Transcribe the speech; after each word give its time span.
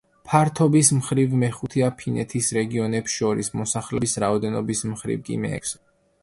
ფართობის 0.27 0.87
მხრივ, 0.99 1.35
მეხუთეა 1.43 1.89
ფინეთის 1.99 2.47
რეგიონებს 2.59 3.19
შორის, 3.19 3.51
მოსახლეობის 3.61 4.17
რაოდენობის 4.25 4.83
მხრივ 4.95 5.23
კი 5.29 5.39
მეექვსე. 5.47 5.81